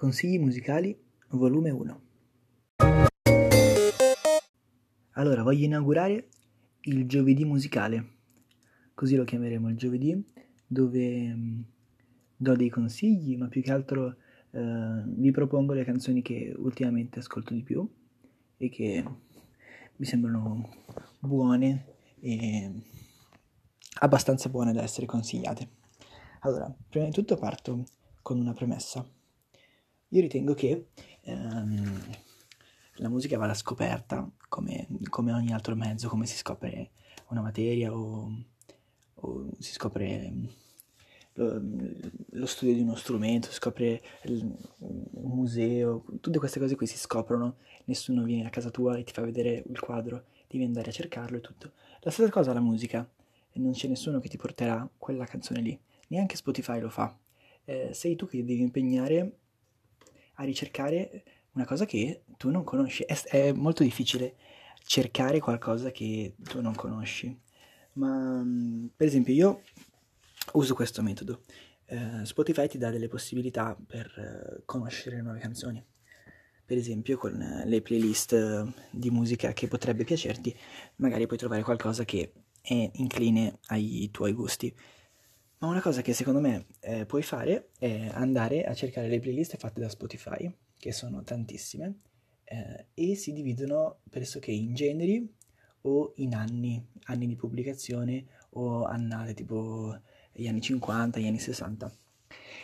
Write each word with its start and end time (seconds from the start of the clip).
Consigli 0.00 0.38
musicali, 0.38 0.98
volume 1.32 1.68
1. 1.68 2.00
Allora, 5.10 5.42
voglio 5.42 5.66
inaugurare 5.66 6.28
il 6.84 7.06
giovedì 7.06 7.44
musicale, 7.44 8.12
così 8.94 9.14
lo 9.14 9.24
chiameremo 9.24 9.68
il 9.68 9.76
giovedì, 9.76 10.18
dove 10.66 11.34
mm, 11.34 11.60
do 12.34 12.56
dei 12.56 12.70
consigli, 12.70 13.36
ma 13.36 13.48
più 13.48 13.60
che 13.60 13.72
altro 13.72 14.16
eh, 14.52 15.02
vi 15.04 15.30
propongo 15.32 15.74
le 15.74 15.84
canzoni 15.84 16.22
che 16.22 16.54
ultimamente 16.56 17.18
ascolto 17.18 17.52
di 17.52 17.62
più 17.62 17.86
e 18.56 18.70
che 18.70 19.04
mi 19.96 20.06
sembrano 20.06 20.66
buone 21.18 21.84
e 22.20 22.72
abbastanza 23.98 24.48
buone 24.48 24.72
da 24.72 24.80
essere 24.80 25.04
consigliate. 25.04 25.68
Allora, 26.38 26.74
prima 26.88 27.04
di 27.04 27.12
tutto 27.12 27.36
parto 27.36 27.84
con 28.22 28.40
una 28.40 28.54
premessa. 28.54 29.06
Io 30.12 30.20
ritengo 30.20 30.54
che 30.54 30.86
ehm, 31.22 32.00
la 32.94 33.08
musica 33.08 33.38
vada 33.38 33.54
scoperta 33.54 34.28
come, 34.48 34.88
come, 35.08 35.32
ogni 35.32 35.52
altro 35.52 35.76
mezzo, 35.76 36.08
come 36.08 36.26
si 36.26 36.36
scopre 36.36 36.90
una 37.28 37.40
materia 37.40 37.94
o, 37.94 38.28
o 39.14 39.50
si 39.60 39.72
scopre 39.72 40.32
lo, 41.34 41.62
lo, 42.30 42.46
studio 42.46 42.74
di 42.74 42.80
uno 42.80 42.96
strumento, 42.96 43.48
si 43.48 43.54
scopre 43.54 44.02
il, 44.24 44.52
un 44.78 45.30
museo, 45.30 46.04
tutte 46.20 46.40
queste 46.40 46.58
cose 46.58 46.74
qui 46.74 46.88
si 46.88 46.98
scoprono, 46.98 47.58
nessuno 47.84 48.24
viene 48.24 48.46
a 48.46 48.50
casa 48.50 48.70
tua 48.70 48.96
e 48.96 49.04
ti 49.04 49.12
fa 49.12 49.22
vedere 49.22 49.62
il 49.64 49.78
quadro, 49.78 50.24
devi 50.48 50.64
andare 50.64 50.90
a 50.90 50.92
cercarlo 50.92 51.36
e 51.36 51.40
tutto. 51.40 51.70
La 52.00 52.10
stessa 52.10 52.30
cosa 52.30 52.52
la 52.52 52.60
musica, 52.60 53.08
non 53.52 53.72
c'è 53.72 53.86
nessuno 53.86 54.18
che 54.18 54.28
ti 54.28 54.36
porterà 54.36 54.88
quella 54.98 55.24
canzone 55.24 55.60
lì, 55.60 55.80
neanche 56.08 56.34
Spotify 56.34 56.80
lo 56.80 56.90
fa. 56.90 57.16
Eh, 57.64 57.90
sei 57.92 58.16
tu 58.16 58.26
che 58.26 58.44
devi 58.44 58.62
impegnare 58.62 59.36
a 60.40 60.44
ricercare 60.44 61.22
una 61.52 61.66
cosa 61.66 61.84
che 61.84 62.24
tu 62.36 62.50
non 62.50 62.64
conosci. 62.64 63.02
È, 63.04 63.14
è 63.24 63.52
molto 63.52 63.82
difficile 63.82 64.36
cercare 64.82 65.38
qualcosa 65.38 65.90
che 65.90 66.34
tu 66.42 66.60
non 66.60 66.74
conosci. 66.74 67.38
Ma 67.94 68.42
mm, 68.42 68.86
per 68.96 69.06
esempio 69.06 69.34
io 69.34 69.62
uso 70.54 70.74
questo 70.74 71.02
metodo. 71.02 71.42
Uh, 71.86 72.24
Spotify 72.24 72.68
ti 72.68 72.78
dà 72.78 72.90
delle 72.90 73.08
possibilità 73.08 73.76
per 73.86 74.56
uh, 74.58 74.62
conoscere 74.64 75.20
nuove 75.20 75.40
canzoni. 75.40 75.84
Per 76.64 76.78
esempio 76.78 77.18
con 77.18 77.34
uh, 77.34 77.68
le 77.68 77.82
playlist 77.82 78.72
di 78.90 79.10
musica 79.10 79.52
che 79.52 79.68
potrebbe 79.68 80.04
piacerti, 80.04 80.56
magari 80.96 81.26
puoi 81.26 81.38
trovare 81.38 81.62
qualcosa 81.62 82.04
che 82.04 82.32
è 82.62 82.90
incline 82.94 83.58
ai 83.66 84.08
tuoi 84.10 84.32
gusti. 84.32 84.74
Ma 85.62 85.68
una 85.68 85.82
cosa 85.82 86.00
che 86.00 86.14
secondo 86.14 86.40
me 86.40 86.68
eh, 86.80 87.04
puoi 87.04 87.22
fare 87.22 87.68
è 87.78 88.08
andare 88.14 88.64
a 88.64 88.72
cercare 88.72 89.08
le 89.08 89.20
playlist 89.20 89.58
fatte 89.58 89.78
da 89.78 89.90
Spotify, 89.90 90.50
che 90.78 90.90
sono 90.90 91.22
tantissime, 91.22 91.98
eh, 92.44 92.86
e 92.94 93.14
si 93.14 93.34
dividono 93.34 93.98
pressoché 94.08 94.52
in 94.52 94.72
generi 94.72 95.30
o 95.82 96.14
in 96.16 96.34
anni, 96.34 96.82
anni 97.04 97.26
di 97.26 97.36
pubblicazione 97.36 98.24
o 98.52 98.84
annate 98.84 99.34
tipo 99.34 99.94
gli 100.32 100.46
anni 100.46 100.62
50, 100.62 101.18
gli 101.18 101.26
anni 101.26 101.38
60. 101.38 101.94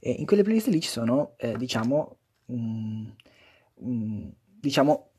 E 0.00 0.10
in 0.10 0.26
quelle 0.26 0.42
playlist 0.42 0.66
lì 0.66 0.80
ci 0.80 0.88
sono, 0.88 1.34
eh, 1.36 1.56
diciamo, 1.56 2.16
um, 2.46 3.14
um, 3.74 4.34
diciamo 4.58 5.09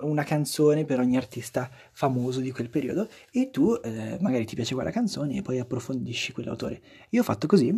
una 0.00 0.24
canzone 0.24 0.84
per 0.84 1.00
ogni 1.00 1.16
artista 1.16 1.70
famoso 1.92 2.40
di 2.40 2.50
quel 2.50 2.70
periodo 2.70 3.08
e 3.30 3.50
tu 3.50 3.78
eh, 3.82 4.18
magari 4.20 4.44
ti 4.44 4.54
piace 4.54 4.74
quella 4.74 4.90
canzone 4.90 5.36
e 5.36 5.42
poi 5.42 5.58
approfondisci 5.58 6.32
quell'autore. 6.32 6.80
Io 7.10 7.20
ho 7.20 7.24
fatto 7.24 7.46
così 7.46 7.68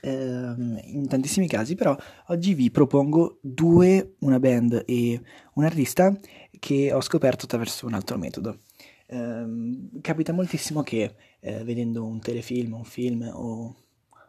ehm, 0.00 0.80
in 0.84 1.06
tantissimi 1.08 1.48
casi, 1.48 1.74
però 1.74 1.96
oggi 2.28 2.54
vi 2.54 2.70
propongo 2.70 3.38
due, 3.42 4.16
una 4.20 4.38
band 4.38 4.82
e 4.86 5.20
un 5.54 5.64
artista 5.64 6.16
che 6.58 6.92
ho 6.92 7.00
scoperto 7.00 7.44
attraverso 7.44 7.86
un 7.86 7.94
altro 7.94 8.18
metodo. 8.18 8.60
Eh, 9.06 9.98
capita 10.00 10.32
moltissimo 10.32 10.82
che 10.82 11.14
eh, 11.40 11.64
vedendo 11.64 12.04
un 12.04 12.20
telefilm, 12.20 12.74
un 12.74 12.84
film 12.84 13.30
o 13.32 13.76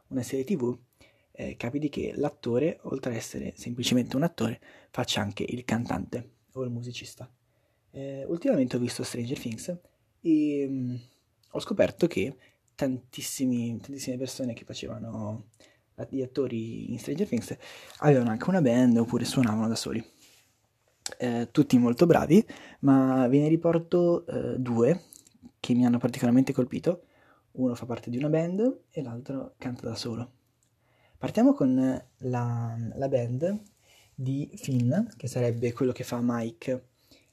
una 0.10 0.24
serie 0.24 0.46
tv 0.46 0.78
eh, 1.32 1.56
capiti 1.56 1.90
che 1.90 2.14
l'attore, 2.16 2.80
oltre 2.84 3.12
ad 3.12 3.18
essere 3.18 3.54
semplicemente 3.56 4.16
un 4.16 4.24
attore, 4.24 4.60
faccia 4.90 5.22
anche 5.22 5.46
il 5.48 5.64
cantante 5.66 6.37
o 6.62 6.64
il 6.64 6.72
musicista. 6.72 7.30
Eh, 7.92 8.26
ultimamente 8.28 8.76
ho 8.76 8.80
visto 8.80 9.04
Stranger 9.04 9.40
Things 9.40 9.78
e 10.22 10.68
mh, 10.68 10.74
mm, 10.74 10.96
ho 11.52 11.60
scoperto 11.60 12.08
che 12.08 12.36
tantissime 12.76 13.80
persone 14.18 14.54
che 14.54 14.64
facevano 14.64 15.50
gli 16.10 16.22
attori 16.22 16.92
in 16.92 17.00
Stranger 17.00 17.28
Things 17.28 17.58
avevano 18.00 18.30
anche 18.30 18.50
una 18.50 18.62
band 18.62 18.98
oppure 18.98 19.26
suonavano 19.26 19.68
da 19.68 19.76
soli. 19.76 20.04
Eh, 21.18 21.50
tutti 21.52 21.78
molto 21.78 22.06
bravi, 22.06 22.46
ma 22.82 23.28
ve 23.28 23.40
ne 23.40 23.48
riporto 23.48 24.26
eh, 24.28 24.60
due 24.60 25.06
che 25.60 25.74
mi 25.74 25.86
hanno 25.86 25.98
particolarmente 25.98 26.54
colpito. 26.54 27.04
Uno 27.54 27.74
fa 27.74 27.86
parte 27.86 28.10
di 28.10 28.18
una 28.18 28.30
band 28.30 28.82
e 28.92 29.02
l'altro 29.02 29.56
canta 29.58 29.88
da 29.88 29.96
solo. 29.96 30.32
Partiamo 31.18 31.54
con 31.54 31.74
la, 32.18 32.78
la 32.94 33.08
band 33.08 33.62
di 34.20 34.50
Finn, 34.56 34.92
che 35.16 35.28
sarebbe 35.28 35.74
quello 35.74 35.92
che 35.92 36.04
fa 36.04 36.20
Mike 36.24 36.86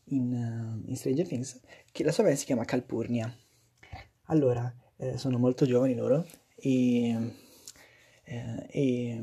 in, 0.08 0.82
uh, 0.84 0.88
in 0.90 0.96
Stranger 0.96 1.26
Things, 1.26 1.58
che 1.90 2.04
la 2.04 2.12
sua 2.12 2.24
band 2.24 2.36
si 2.36 2.44
chiama 2.44 2.66
Calpurnia. 2.66 3.34
Allora, 4.24 4.72
eh, 4.98 5.16
sono 5.16 5.38
molto 5.38 5.64
giovani 5.64 5.94
loro 5.94 6.26
e, 6.56 7.32
eh, 8.24 8.66
e 8.68 9.22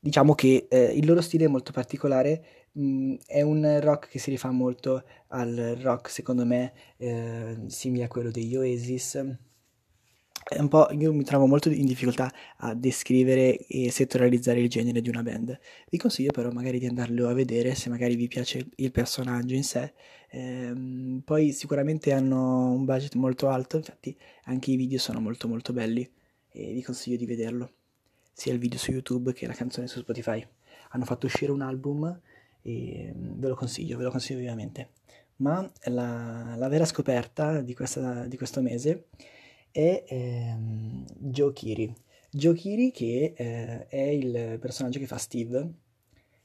diciamo 0.00 0.34
che 0.34 0.66
eh, 0.68 0.92
il 0.92 1.06
loro 1.06 1.20
stile 1.20 1.44
è 1.44 1.48
molto 1.48 1.70
particolare, 1.70 2.44
mh, 2.72 2.82
mm, 2.82 3.14
è 3.26 3.42
un 3.42 3.78
rock 3.80 4.08
che 4.08 4.18
si 4.18 4.30
rifà 4.30 4.50
molto 4.50 5.04
al 5.28 5.76
rock, 5.80 6.10
secondo 6.10 6.44
me, 6.44 6.72
eh, 6.96 7.56
simile 7.66 8.04
a 8.04 8.08
quello 8.08 8.32
degli 8.32 8.56
Oasis 8.56 9.48
io 10.98 11.12
mi 11.12 11.22
trovo 11.22 11.46
molto 11.46 11.70
in 11.70 11.86
difficoltà 11.86 12.32
a 12.58 12.74
descrivere 12.74 13.56
e 13.66 13.90
settorializzare 13.90 14.60
il 14.60 14.68
genere 14.68 15.00
di 15.00 15.08
una 15.08 15.22
band. 15.22 15.58
Vi 15.88 15.98
consiglio 15.98 16.32
però 16.32 16.50
magari 16.50 16.78
di 16.78 16.86
andarlo 16.86 17.28
a 17.28 17.34
vedere 17.34 17.74
se 17.74 17.88
magari 17.88 18.16
vi 18.16 18.26
piace 18.26 18.66
il 18.76 18.90
personaggio 18.90 19.54
in 19.54 19.64
sé. 19.64 19.92
Ehm, 20.30 21.22
poi 21.24 21.52
sicuramente 21.52 22.12
hanno 22.12 22.72
un 22.72 22.84
budget 22.84 23.14
molto 23.14 23.48
alto, 23.48 23.76
infatti 23.76 24.16
anche 24.44 24.70
i 24.70 24.76
video 24.76 24.98
sono 24.98 25.20
molto 25.20 25.46
molto 25.46 25.72
belli 25.72 26.08
e 26.52 26.72
vi 26.72 26.82
consiglio 26.82 27.16
di 27.16 27.26
vederlo, 27.26 27.72
sia 28.32 28.52
il 28.52 28.58
video 28.58 28.78
su 28.78 28.90
YouTube 28.92 29.32
che 29.32 29.46
la 29.46 29.52
canzone 29.52 29.86
su 29.86 30.00
Spotify. 30.00 30.44
Hanno 30.90 31.04
fatto 31.04 31.26
uscire 31.26 31.52
un 31.52 31.60
album 31.60 32.20
e 32.62 33.12
mm, 33.14 33.38
ve 33.38 33.48
lo 33.48 33.54
consiglio, 33.54 33.96
ve 33.98 34.04
lo 34.04 34.10
consiglio 34.10 34.40
vivamente. 34.40 34.90
Ma 35.36 35.70
la, 35.84 36.54
la 36.56 36.68
vera 36.68 36.84
scoperta 36.84 37.60
di, 37.60 37.74
questa, 37.74 38.26
di 38.26 38.36
questo 38.36 38.60
mese 38.60 39.06
è 39.70 40.04
ehm, 40.06 41.04
Joe 41.16 41.52
Kiri. 41.52 41.94
Joe 42.30 42.54
Kiri 42.54 42.90
che 42.90 43.34
eh, 43.36 43.86
è 43.86 44.00
il 44.00 44.58
personaggio 44.60 44.98
che 44.98 45.06
fa 45.06 45.16
Steve 45.16 45.72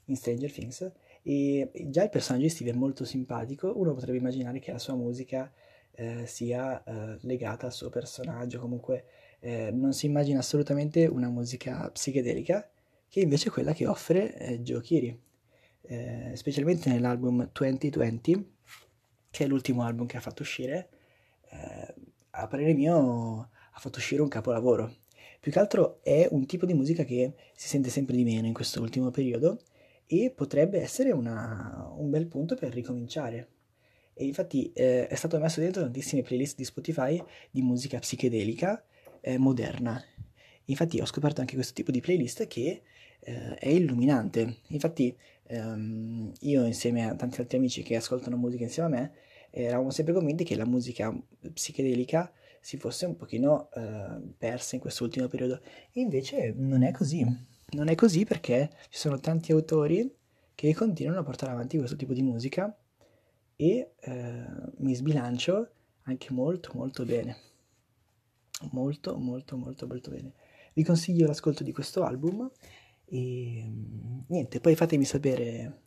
in 0.06 0.16
Stranger 0.16 0.50
Things 0.52 0.92
e 1.22 1.70
già 1.88 2.04
il 2.04 2.10
personaggio 2.10 2.44
di 2.44 2.50
Steve 2.50 2.70
è 2.70 2.74
molto 2.74 3.04
simpatico, 3.04 3.72
uno 3.76 3.94
potrebbe 3.94 4.18
immaginare 4.18 4.58
che 4.60 4.72
la 4.72 4.78
sua 4.78 4.94
musica 4.94 5.52
eh, 5.92 6.26
sia 6.26 6.82
eh, 6.84 7.18
legata 7.22 7.66
al 7.66 7.72
suo 7.72 7.88
personaggio, 7.88 8.60
comunque 8.60 9.04
eh, 9.40 9.70
non 9.72 9.92
si 9.92 10.06
immagina 10.06 10.38
assolutamente 10.38 11.06
una 11.06 11.28
musica 11.28 11.90
psichedelica 11.90 12.68
che 13.08 13.20
invece 13.20 13.48
è 13.48 13.52
quella 13.52 13.72
che 13.72 13.86
offre 13.86 14.36
eh, 14.36 14.60
Joe 14.60 14.80
Kiri, 14.80 15.20
eh, 15.82 16.32
specialmente 16.34 16.90
nell'album 16.90 17.50
2020 17.52 18.54
che 19.30 19.44
è 19.44 19.46
l'ultimo 19.46 19.82
album 19.82 20.06
che 20.06 20.16
ha 20.16 20.20
fatto 20.20 20.42
uscire 20.42 20.88
a 22.36 22.46
parere 22.46 22.74
mio 22.74 23.50
ha 23.72 23.78
fatto 23.78 23.98
uscire 23.98 24.22
un 24.22 24.28
capolavoro. 24.28 24.94
Più 25.40 25.52
che 25.52 25.58
altro 25.58 26.00
è 26.02 26.26
un 26.30 26.46
tipo 26.46 26.66
di 26.66 26.74
musica 26.74 27.04
che 27.04 27.34
si 27.54 27.68
sente 27.68 27.90
sempre 27.90 28.16
di 28.16 28.24
meno 28.24 28.46
in 28.46 28.52
questo 28.52 28.80
ultimo 28.80 29.10
periodo 29.10 29.60
e 30.06 30.32
potrebbe 30.34 30.80
essere 30.80 31.12
una, 31.12 31.92
un 31.96 32.10
bel 32.10 32.26
punto 32.26 32.54
per 32.54 32.72
ricominciare. 32.72 33.48
E 34.14 34.24
infatti 34.24 34.72
eh, 34.72 35.06
è 35.06 35.14
stato 35.14 35.38
messo 35.38 35.60
dentro 35.60 35.82
tantissime 35.82 36.22
playlist 36.22 36.56
di 36.56 36.64
Spotify 36.64 37.22
di 37.50 37.62
musica 37.62 37.98
psichedelica 37.98 38.82
eh, 39.20 39.38
moderna. 39.38 40.02
Infatti 40.66 41.00
ho 41.00 41.06
scoperto 41.06 41.40
anche 41.40 41.54
questo 41.54 41.74
tipo 41.74 41.90
di 41.90 42.00
playlist 42.00 42.46
che 42.46 42.82
eh, 43.20 43.54
è 43.54 43.68
illuminante. 43.68 44.58
Infatti 44.68 45.16
ehm, 45.48 46.32
io 46.40 46.64
insieme 46.64 47.08
a 47.08 47.14
tanti 47.14 47.40
altri 47.40 47.58
amici 47.58 47.82
che 47.82 47.96
ascoltano 47.96 48.36
musica 48.36 48.64
insieme 48.64 48.88
a 48.88 49.00
me 49.00 49.12
eravamo 49.64 49.90
sempre 49.90 50.12
convinti 50.12 50.44
che 50.44 50.56
la 50.56 50.66
musica 50.66 51.14
psichedelica 51.52 52.30
si 52.60 52.76
fosse 52.76 53.06
un 53.06 53.16
pochino 53.16 53.70
eh, 53.72 54.20
persa 54.36 54.74
in 54.74 54.80
quest'ultimo 54.80 55.28
periodo. 55.28 55.60
E 55.92 56.00
invece 56.00 56.52
non 56.56 56.82
è 56.82 56.92
così. 56.92 57.24
Non 57.70 57.88
è 57.88 57.94
così 57.94 58.24
perché 58.24 58.70
ci 58.90 58.98
sono 58.98 59.18
tanti 59.18 59.52
autori 59.52 60.12
che 60.54 60.74
continuano 60.74 61.20
a 61.20 61.22
portare 61.22 61.52
avanti 61.52 61.78
questo 61.78 61.96
tipo 61.96 62.12
di 62.12 62.22
musica 62.22 62.76
e 63.56 63.94
eh, 63.98 64.44
mi 64.78 64.94
sbilancio 64.94 65.70
anche 66.02 66.32
molto 66.32 66.72
molto 66.74 67.04
bene. 67.04 67.36
Molto 68.72 69.16
molto 69.18 69.56
molto 69.56 69.86
molto 69.86 70.10
bene. 70.10 70.32
Vi 70.74 70.82
consiglio 70.82 71.26
l'ascolto 71.26 71.62
di 71.62 71.72
questo 71.72 72.04
album 72.04 72.50
E 73.04 73.64
mm, 73.64 74.20
niente, 74.28 74.60
poi 74.60 74.74
fatemi 74.74 75.04
sapere 75.04 75.82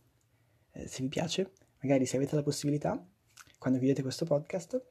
eh, 0.71 0.87
se 0.87 1.01
vi 1.03 1.09
piace, 1.09 1.51
magari 1.81 2.05
se 2.05 2.15
avete 2.15 2.35
la 2.35 2.43
possibilità, 2.43 3.05
quando 3.59 3.77
vedete 3.77 4.01
questo 4.01 4.25
podcast, 4.25 4.81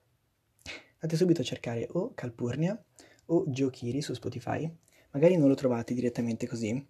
andate 1.01 1.17
subito 1.17 1.41
a 1.41 1.45
cercare 1.45 1.89
o 1.93 2.13
Calpurnia 2.15 2.81
o 3.27 3.45
Joe 3.47 3.71
Kiri 3.71 4.03
su 4.03 4.13
Spotify, 4.13 4.71
magari 5.13 5.39
non 5.39 5.49
lo 5.49 5.55
trovate 5.55 5.95
direttamente 5.95 6.47
così, 6.47 6.87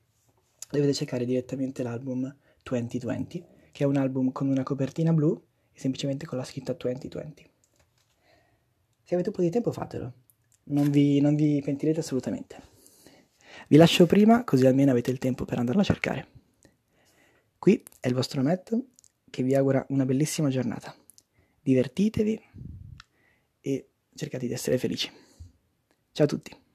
dovete 0.70 0.92
cercare 0.92 1.24
direttamente 1.24 1.84
l'album 1.84 2.34
2020, 2.64 3.44
che 3.70 3.84
è 3.84 3.86
un 3.86 3.96
album 3.96 4.32
con 4.32 4.48
una 4.48 4.64
copertina 4.64 5.12
blu 5.12 5.40
e 5.72 5.78
semplicemente 5.78 6.26
con 6.26 6.36
la 6.36 6.44
scritta 6.44 6.72
2020. 6.72 7.48
Se 9.04 9.14
avete 9.14 9.28
un 9.28 9.34
po' 9.34 9.42
di 9.42 9.50
tempo 9.50 9.70
fatelo, 9.70 10.12
non 10.64 10.90
vi, 10.90 11.20
non 11.20 11.36
vi 11.36 11.62
pentirete 11.64 12.00
assolutamente. 12.00 12.60
Vi 13.68 13.76
lascio 13.76 14.04
prima 14.06 14.42
così 14.42 14.66
almeno 14.66 14.90
avete 14.90 15.12
il 15.12 15.18
tempo 15.18 15.44
per 15.44 15.58
andarlo 15.58 15.80
a 15.80 15.84
cercare. 15.84 16.28
Qui 17.56 17.82
è 18.00 18.08
il 18.08 18.14
vostro 18.14 18.42
Matt 18.42 18.76
che 19.30 19.42
vi 19.44 19.54
augura 19.54 19.86
una 19.90 20.04
bellissima 20.04 20.48
giornata. 20.48 20.94
Divertitevi 21.68 22.40
e 23.60 23.90
cercate 24.14 24.46
di 24.46 24.54
essere 24.54 24.78
felici. 24.78 25.12
Ciao 26.12 26.24
a 26.24 26.28
tutti! 26.28 26.67